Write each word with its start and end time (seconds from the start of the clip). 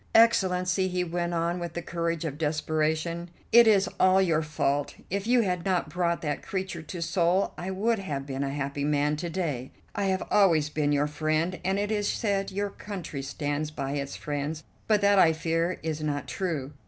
"Excellency," 0.15 0.87
he 0.87 1.03
went 1.03 1.31
on 1.31 1.59
with 1.59 1.73
the 1.73 1.81
courage 1.83 2.25
of 2.25 2.39
desperation, 2.39 3.29
"it 3.51 3.67
is 3.67 3.87
all 3.99 4.19
your 4.19 4.41
fault. 4.41 4.95
If 5.11 5.27
you 5.27 5.41
had 5.41 5.63
not 5.63 5.89
brought 5.91 6.23
that 6.23 6.41
creature 6.41 6.81
to 6.81 7.03
Seoul, 7.03 7.53
I 7.55 7.69
would 7.69 7.99
have 7.99 8.25
been 8.25 8.43
a 8.43 8.49
happy 8.51 8.83
man 8.83 9.15
to 9.17 9.29
day. 9.29 9.69
I 9.93 10.05
have 10.05 10.23
always 10.31 10.71
been 10.71 10.91
your 10.91 11.05
friend, 11.05 11.59
and 11.63 11.77
it 11.77 11.91
is 11.91 12.07
said 12.11 12.49
your 12.49 12.71
country 12.71 13.21
stands 13.21 13.69
by 13.69 13.91
its 13.91 14.15
friends; 14.15 14.63
but 14.87 15.01
that, 15.01 15.19
I 15.19 15.33
fear, 15.33 15.79
is 15.83 16.01
not 16.01 16.27
true. 16.27 16.73